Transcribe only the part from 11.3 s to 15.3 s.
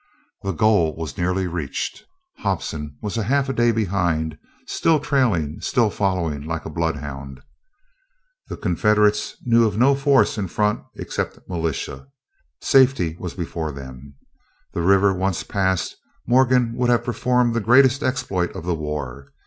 militia. Safety was before them. The river